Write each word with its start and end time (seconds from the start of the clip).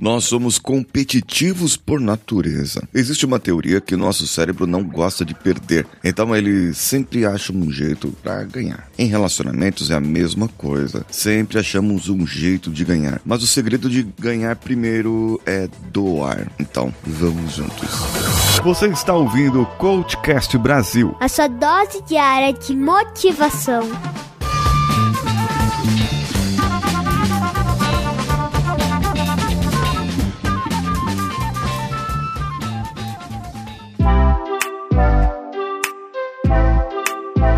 Nós 0.00 0.24
somos 0.24 0.58
competitivos 0.58 1.76
por 1.76 2.00
natureza. 2.00 2.82
Existe 2.94 3.26
uma 3.26 3.38
teoria 3.38 3.82
que 3.82 3.94
nosso 3.94 4.26
cérebro 4.26 4.66
não 4.66 4.82
gosta 4.82 5.26
de 5.26 5.34
perder, 5.34 5.86
então 6.02 6.34
ele 6.34 6.72
sempre 6.72 7.26
acha 7.26 7.52
um 7.52 7.70
jeito 7.70 8.08
para 8.22 8.42
ganhar. 8.44 8.88
Em 8.98 9.06
relacionamentos 9.06 9.90
é 9.90 9.94
a 9.94 10.00
mesma 10.00 10.48
coisa. 10.48 11.04
Sempre 11.10 11.58
achamos 11.58 12.08
um 12.08 12.26
jeito 12.26 12.70
de 12.70 12.82
ganhar. 12.82 13.20
Mas 13.26 13.42
o 13.42 13.46
segredo 13.46 13.90
de 13.90 14.02
ganhar 14.18 14.56
primeiro 14.56 15.38
é 15.44 15.68
doar. 15.92 16.50
Então, 16.58 16.94
vamos 17.04 17.56
juntos. 17.56 17.90
Você 18.64 18.86
está 18.86 19.12
ouvindo 19.12 19.60
o 19.60 19.66
Coachcast 19.66 20.56
Brasil. 20.56 21.14
A 21.20 21.28
sua 21.28 21.46
dose 21.46 22.02
diária 22.06 22.54
de 22.54 22.74
motivação. 22.74 23.82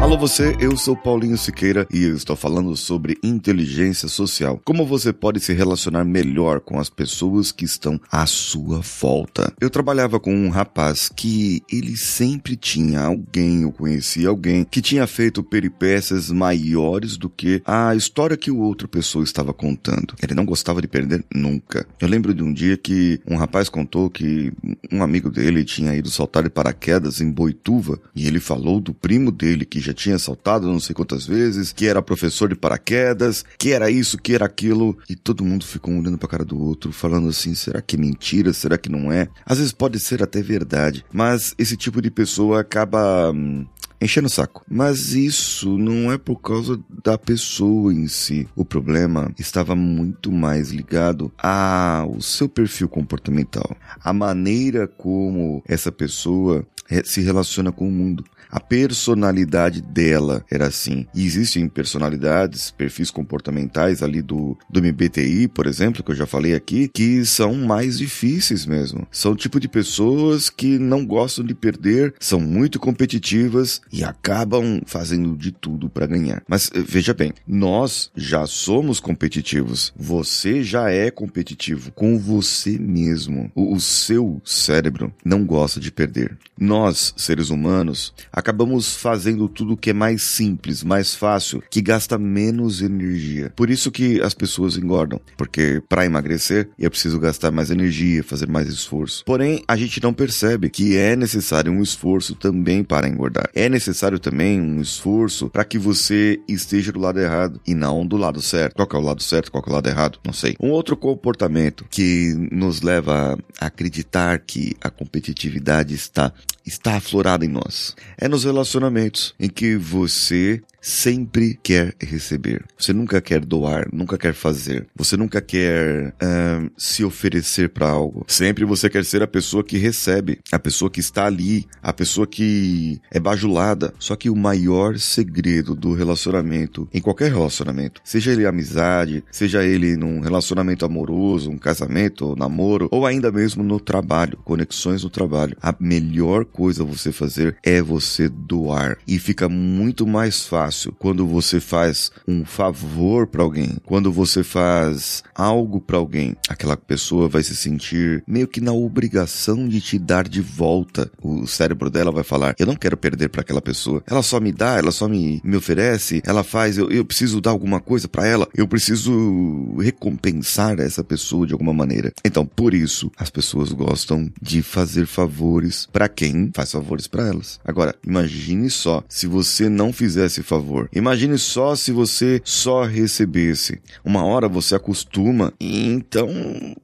Alô 0.02 0.18
você, 0.18 0.56
eu 0.58 0.76
sou 0.76 0.96
Paulinho 0.96 1.38
Siqueira 1.38 1.86
e 1.88 2.02
eu 2.02 2.16
estou 2.16 2.34
falando 2.34 2.76
sobre 2.76 3.16
inteligência 3.22 4.08
social. 4.08 4.60
Como 4.64 4.84
você 4.84 5.12
pode 5.12 5.38
se 5.38 5.52
relacionar 5.52 6.04
melhor 6.04 6.58
com 6.58 6.80
as 6.80 6.90
pessoas 6.90 7.52
que 7.52 7.64
estão 7.64 8.00
à 8.10 8.26
sua 8.26 8.80
volta. 8.80 9.54
Eu 9.60 9.70
trabalhava 9.70 10.18
com 10.18 10.34
um 10.34 10.48
rapaz 10.48 11.08
que 11.08 11.62
ele 11.70 11.96
sempre 11.96 12.56
tinha 12.56 13.00
alguém, 13.02 13.62
eu 13.62 13.70
conhecia 13.70 14.28
alguém, 14.28 14.64
que 14.64 14.82
tinha 14.82 15.06
feito 15.06 15.40
peripécias 15.40 16.32
maiores 16.32 17.16
do 17.16 17.30
que 17.30 17.62
a 17.64 17.94
história 17.94 18.36
que 18.36 18.50
o 18.50 18.58
outra 18.58 18.88
pessoa 18.88 19.22
estava 19.22 19.54
contando. 19.54 20.16
Ele 20.20 20.34
não 20.34 20.44
gostava 20.44 20.82
de 20.82 20.88
perder 20.88 21.24
nunca. 21.32 21.86
Eu 22.00 22.08
lembro 22.08 22.34
de 22.34 22.42
um 22.42 22.52
dia 22.52 22.76
que 22.76 23.20
um 23.24 23.36
rapaz 23.36 23.68
contou 23.68 24.10
que 24.10 24.52
um 24.90 25.00
amigo 25.00 25.30
dele 25.30 25.62
tinha 25.62 25.94
ido 25.94 26.10
saltar 26.10 26.42
de 26.42 26.50
paraquedas 26.50 27.20
em 27.20 27.30
Boituva 27.30 28.00
e 28.16 28.26
ele 28.26 28.40
falou 28.40 28.80
do 28.80 28.92
primo 28.92 29.30
dele 29.30 29.64
que 29.64 29.78
já 29.78 29.91
tinha 29.92 30.18
saltado 30.18 30.66
não 30.66 30.80
sei 30.80 30.94
quantas 30.94 31.26
vezes, 31.26 31.72
que 31.72 31.86
era 31.86 32.02
professor 32.02 32.48
de 32.48 32.54
paraquedas, 32.54 33.44
que 33.58 33.72
era 33.72 33.90
isso, 33.90 34.18
que 34.18 34.34
era 34.34 34.44
aquilo, 34.46 34.96
e 35.08 35.16
todo 35.16 35.44
mundo 35.44 35.64
ficou 35.64 35.94
olhando 35.94 36.18
pra 36.18 36.28
cara 36.28 36.44
do 36.44 36.60
outro, 36.60 36.92
falando 36.92 37.28
assim, 37.28 37.54
será 37.54 37.80
que 37.80 37.96
é 37.96 37.98
mentira, 37.98 38.52
será 38.52 38.78
que 38.78 38.90
não 38.90 39.10
é? 39.10 39.28
Às 39.44 39.58
vezes 39.58 39.72
pode 39.72 39.98
ser 39.98 40.22
até 40.22 40.42
verdade, 40.42 41.04
mas 41.12 41.54
esse 41.58 41.76
tipo 41.76 42.00
de 42.00 42.10
pessoa 42.10 42.60
acaba 42.60 43.30
hum, 43.30 43.66
enchendo 44.04 44.26
o 44.26 44.30
saco. 44.30 44.64
Mas 44.68 45.14
isso 45.14 45.78
não 45.78 46.12
é 46.12 46.18
por 46.18 46.40
causa 46.40 46.78
da 47.04 47.16
pessoa 47.16 47.92
em 47.92 48.08
si. 48.08 48.48
O 48.56 48.64
problema 48.64 49.32
estava 49.38 49.74
muito 49.76 50.32
mais 50.32 50.70
ligado 50.70 51.32
ao 51.38 52.20
seu 52.20 52.48
perfil 52.48 52.88
comportamental, 52.88 53.76
a 54.02 54.12
maneira 54.12 54.86
como 54.86 55.62
essa 55.66 55.92
pessoa 55.92 56.66
eh, 56.90 57.02
se 57.04 57.20
relaciona 57.20 57.70
com 57.70 57.88
o 57.88 57.92
mundo. 57.92 58.24
A 58.50 58.60
personalidade 58.60 59.80
dela 59.80 60.44
era 60.50 60.66
assim. 60.66 61.06
E 61.14 61.24
existem 61.24 61.68
personalidades, 61.68 62.70
perfis 62.70 63.10
comportamentais 63.10 64.02
ali 64.02 64.22
do, 64.22 64.56
do 64.68 64.82
MBTI, 64.82 65.48
por 65.48 65.66
exemplo, 65.66 66.02
que 66.02 66.10
eu 66.10 66.16
já 66.16 66.26
falei 66.26 66.54
aqui, 66.54 66.88
que 66.88 67.24
são 67.24 67.54
mais 67.54 67.98
difíceis 67.98 68.66
mesmo. 68.66 69.06
São 69.10 69.32
o 69.32 69.36
tipo 69.36 69.58
de 69.58 69.68
pessoas 69.68 70.50
que 70.50 70.78
não 70.78 71.04
gostam 71.04 71.44
de 71.44 71.54
perder, 71.54 72.14
são 72.20 72.40
muito 72.40 72.78
competitivas 72.78 73.80
e 73.92 74.04
acabam 74.04 74.80
fazendo 74.86 75.36
de 75.36 75.52
tudo 75.52 75.88
para 75.88 76.06
ganhar. 76.06 76.42
Mas 76.48 76.70
eh, 76.74 76.82
veja 76.86 77.14
bem, 77.14 77.32
nós 77.46 78.10
já 78.16 78.46
somos 78.46 79.00
competitivos. 79.00 79.92
Você 79.96 80.62
já 80.62 80.90
é 80.90 81.10
competitivo 81.10 81.92
com 81.92 82.18
você 82.18 82.78
mesmo. 82.78 83.50
O, 83.54 83.74
o 83.74 83.80
seu 83.80 84.40
cérebro 84.44 85.12
não 85.24 85.44
gosta 85.44 85.80
de 85.80 85.90
perder. 85.90 86.36
Nós, 86.58 87.14
seres 87.16 87.50
humanos, 87.50 88.14
acabamos 88.32 88.96
fazendo 88.96 89.48
tudo 89.48 89.76
que 89.76 89.90
é 89.90 89.92
mais 89.92 90.22
simples, 90.22 90.82
mais 90.82 91.14
fácil, 91.14 91.62
que 91.70 91.82
gasta 91.82 92.18
menos 92.18 92.80
energia. 92.80 93.52
Por 93.54 93.70
isso 93.70 93.90
que 93.90 94.20
as 94.20 94.34
pessoas 94.34 94.76
engordam, 94.76 95.20
porque 95.36 95.82
para 95.88 96.06
emagrecer 96.06 96.68
é 96.78 96.88
preciso 96.88 97.20
gastar 97.20 97.50
mais 97.50 97.70
energia, 97.70 98.24
fazer 98.24 98.48
mais 98.48 98.68
esforço. 98.68 99.24
Porém, 99.24 99.62
a 99.68 99.76
gente 99.76 100.02
não 100.02 100.12
percebe 100.12 100.70
que 100.70 100.96
é 100.96 101.14
necessário 101.14 101.72
um 101.72 101.82
esforço 101.82 102.34
também 102.34 102.82
para 102.82 103.08
engordar. 103.08 103.48
É 103.54 103.68
necessário 103.68 104.18
também 104.18 104.60
um 104.60 104.80
esforço 104.80 105.50
para 105.50 105.64
que 105.64 105.78
você 105.78 106.40
esteja 106.48 106.92
do 106.92 107.00
lado 107.00 107.20
errado 107.20 107.60
e 107.66 107.74
não 107.74 108.06
do 108.06 108.16
lado 108.16 108.40
certo. 108.40 108.74
Qual 108.74 108.88
é 108.92 108.96
o 108.96 109.06
lado 109.06 109.22
certo, 109.22 109.50
qual 109.50 109.62
é 109.66 109.70
o 109.70 109.72
lado 109.72 109.88
errado? 109.88 110.18
Não 110.24 110.32
sei. 110.32 110.56
Um 110.60 110.70
outro 110.70 110.96
comportamento 110.96 111.84
que 111.90 112.34
nos 112.50 112.82
leva 112.82 113.38
a 113.60 113.66
acreditar 113.66 114.38
que 114.38 114.76
a 114.80 114.90
competitividade 114.90 115.94
está 115.94 116.32
está 116.64 116.96
aflorada 116.96 117.44
em 117.44 117.48
nós. 117.48 117.94
É 118.22 118.28
nos 118.28 118.44
relacionamentos 118.44 119.34
em 119.36 119.48
que 119.48 119.74
você 119.74 120.62
sempre 120.82 121.56
quer 121.62 121.94
receber. 122.00 122.64
Você 122.76 122.92
nunca 122.92 123.20
quer 123.20 123.44
doar, 123.44 123.88
nunca 123.92 124.18
quer 124.18 124.34
fazer. 124.34 124.88
Você 124.96 125.16
nunca 125.16 125.40
quer 125.40 126.08
uh, 126.08 126.70
se 126.76 127.04
oferecer 127.04 127.68
para 127.68 127.88
algo. 127.88 128.24
Sempre 128.26 128.64
você 128.64 128.90
quer 128.90 129.04
ser 129.04 129.22
a 129.22 129.28
pessoa 129.28 129.62
que 129.62 129.78
recebe, 129.78 130.40
a 130.50 130.58
pessoa 130.58 130.90
que 130.90 130.98
está 130.98 131.26
ali, 131.26 131.66
a 131.80 131.92
pessoa 131.92 132.26
que 132.26 133.00
é 133.12 133.20
bajulada. 133.20 133.94
Só 134.00 134.16
que 134.16 134.28
o 134.28 134.34
maior 134.34 134.98
segredo 134.98 135.76
do 135.76 135.94
relacionamento, 135.94 136.88
em 136.92 137.00
qualquer 137.00 137.30
relacionamento, 137.30 138.00
seja 138.02 138.32
ele 138.32 138.44
amizade, 138.44 139.22
seja 139.30 139.64
ele 139.64 139.96
num 139.96 140.18
relacionamento 140.18 140.84
amoroso, 140.84 141.50
um 141.50 141.58
casamento, 141.58 142.32
um 142.32 142.36
namoro, 142.36 142.88
ou 142.90 143.06
ainda 143.06 143.30
mesmo 143.30 143.62
no 143.62 143.78
trabalho, 143.78 144.38
conexões 144.44 145.04
no 145.04 145.10
trabalho, 145.10 145.56
a 145.62 145.72
melhor 145.78 146.44
coisa 146.44 146.82
você 146.82 147.12
fazer 147.12 147.56
é 147.62 147.80
você 147.80 148.28
doar. 148.28 148.98
E 149.06 149.18
fica 149.18 149.48
muito 149.48 150.06
mais 150.06 150.44
fácil 150.44 150.71
fácil 150.72 150.92
quando 150.98 151.26
você 151.26 151.60
faz 151.60 152.10
um 152.26 152.44
favor 152.46 153.26
para 153.26 153.42
alguém, 153.42 153.76
quando 153.84 154.10
você 154.10 154.42
faz 154.42 155.22
algo 155.34 155.80
para 155.80 155.98
alguém, 155.98 156.34
aquela 156.48 156.76
pessoa 156.76 157.28
vai 157.28 157.42
se 157.42 157.54
sentir 157.54 158.24
meio 158.26 158.48
que 158.48 158.60
na 158.60 158.72
obrigação 158.72 159.68
de 159.68 159.80
te 159.80 159.98
dar 159.98 160.26
de 160.26 160.40
volta. 160.40 161.10
O 161.22 161.46
cérebro 161.46 161.90
dela 161.90 162.10
vai 162.10 162.24
falar: 162.24 162.54
Eu 162.58 162.66
não 162.66 162.74
quero 162.74 162.96
perder 162.96 163.28
para 163.28 163.42
aquela 163.42 163.60
pessoa. 163.60 164.02
Ela 164.06 164.22
só 164.22 164.40
me 164.40 164.50
dá, 164.50 164.78
ela 164.78 164.90
só 164.90 165.06
me, 165.06 165.40
me 165.44 165.56
oferece, 165.56 166.22
ela 166.24 166.42
faz, 166.42 166.78
eu, 166.78 166.90
eu 166.90 167.04
preciso 167.04 167.40
dar 167.40 167.50
alguma 167.50 167.80
coisa 167.80 168.08
para 168.08 168.26
ela, 168.26 168.48
eu 168.56 168.66
preciso 168.66 169.76
recompensar 169.78 170.80
essa 170.80 171.04
pessoa 171.04 171.46
de 171.46 171.52
alguma 171.52 171.74
maneira. 171.74 172.12
Então, 172.24 172.46
por 172.46 172.72
isso, 172.72 173.10
as 173.16 173.28
pessoas 173.28 173.72
gostam 173.72 174.30
de 174.40 174.62
fazer 174.62 175.06
favores 175.06 175.86
para 175.92 176.08
quem 176.08 176.50
faz 176.54 176.72
favores 176.72 177.06
para 177.06 177.28
elas. 177.28 177.60
Agora, 177.64 177.94
imagine 178.06 178.70
só 178.70 179.04
se 179.08 179.26
você 179.26 179.68
não 179.68 179.92
fizesse 179.92 180.42
favor 180.42 180.61
favor. 180.62 180.88
Imagine 180.92 181.36
só 181.36 181.74
se 181.74 181.90
você 181.90 182.40
só 182.44 182.84
recebesse. 182.84 183.80
Uma 184.04 184.24
hora 184.24 184.48
você 184.48 184.74
acostuma 184.74 185.52
e 185.60 185.86
então 185.88 186.28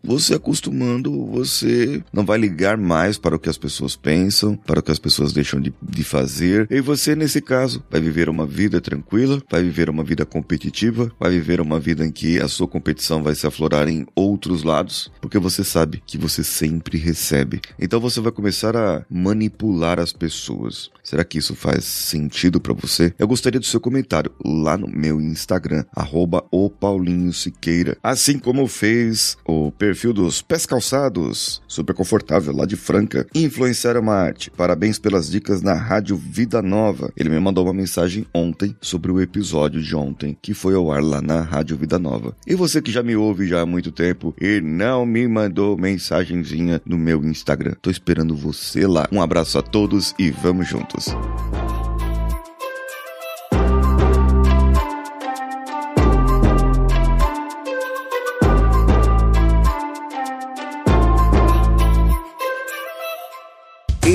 você 0.03 0.35
acostumando, 0.35 1.27
você 1.27 2.03
não 2.13 2.25
vai 2.25 2.39
ligar 2.39 2.77
mais 2.77 3.17
para 3.17 3.37
o 3.37 3.39
que 3.39 3.49
as 3.49 3.57
pessoas 3.57 3.95
pensam, 3.95 4.57
para 4.57 4.81
o 4.81 4.83
que 4.83 4.91
as 4.91 4.99
pessoas 4.99 5.33
deixam 5.33 5.61
de, 5.61 5.73
de 5.83 6.05
fazer. 6.05 6.67
E 6.71 6.81
você, 6.81 7.15
nesse 7.15 7.41
caso, 7.41 7.83
vai 7.91 8.01
viver 8.01 8.29
uma 8.29 8.47
vida 8.47 8.81
tranquila, 8.81 9.41
vai 9.51 9.63
viver 9.63 9.89
uma 9.89 10.03
vida 10.03 10.27
competitiva, 10.27 11.11
vai 11.19 11.31
viver 11.31 11.61
uma 11.61 11.79
vida 11.79 12.05
em 12.05 12.11
que 12.11 12.41
a 12.41 12.49
sua 12.49 12.67
competição 12.67 13.23
vai 13.23 13.35
se 13.35 13.47
aflorar 13.47 13.89
em 13.89 14.07
outros 14.15 14.63
lados, 14.63 15.11
porque 15.21 15.39
você 15.39 15.63
sabe 15.63 16.03
que 16.07 16.19
você 16.19 16.43
sempre 16.43 16.99
recebe. 16.99 17.61
Então 17.79 18.01
você 18.01 18.21
vai 18.21 18.33
começar 18.33 18.77
a 18.77 19.05
manipular 19.09 20.01
as 20.01 20.13
pessoas. 20.13 20.91
Será 21.05 21.25
que 21.25 21.39
isso 21.39 21.55
faz 21.55 21.85
sentido 21.85 22.61
para 22.61 22.75
você? 22.75 23.15
Eu 23.19 23.29
gostaria 23.29 23.61
de 23.61 23.67
seu 23.69 23.81
comentário 23.81 24.33
lá 24.45 24.77
no 24.77 24.89
meu 24.89 25.21
Instagram, 25.21 25.85
arroba 25.95 26.45
o 26.51 26.71
Paulinho 26.71 27.33
Siqueira. 27.33 27.97
Assim 28.03 28.39
como 28.39 28.67
fez 28.67 29.37
o 29.47 29.71
perfil 29.73 30.13
dos 30.13 30.43
Pés 30.43 30.67
Calçados, 30.67 31.63
super 31.69 31.95
confortável 31.95 32.55
lá 32.55 32.67
de 32.67 32.77
Franca. 32.77 33.27
Influenciar 33.35 33.97
uma 33.97 34.15
arte. 34.15 34.51
Parabéns 34.51 34.99
pelas 34.99 35.31
dicas 35.31 35.63
na 35.63 35.75
Rádio 35.75 36.17
Vida 36.17 36.63
Nova. 36.63 37.13
Ele 37.17 37.29
me 37.29 37.39
mandou 37.41 37.65
uma 37.65 37.75
mensagem 37.75 38.27
ontem 38.35 38.75
sobre 38.81 39.13
o 39.13 39.21
episódio 39.21 39.83
de 39.83 39.95
ontem 39.95 40.37
que 40.41 40.55
foi 40.55 40.75
ao 40.75 40.91
ar 40.91 41.03
lá 41.03 41.21
na 41.21 41.41
Rádio 41.41 41.77
Vida 41.77 41.99
Nova. 41.99 42.35
E 42.47 42.55
você 42.55 42.81
que 42.81 42.93
já 42.93 43.03
me 43.03 43.17
ouve 43.17 43.47
já 43.47 43.61
há 43.61 43.67
muito 43.67 43.93
tempo 43.93 44.35
e 44.41 44.61
não 44.61 45.05
me 45.05 45.27
mandou 45.29 45.77
mensagenzinha 45.77 46.81
no 46.85 46.97
meu 46.97 47.25
Instagram. 47.25 47.75
Tô 47.81 47.91
esperando 47.91 48.35
você 48.35 48.87
lá. 48.87 49.09
Um 49.13 49.21
abraço 49.21 49.59
a 49.59 49.63
todos 49.63 50.15
e 50.19 50.31
vamos 50.31 50.69
juntos. 50.69 51.09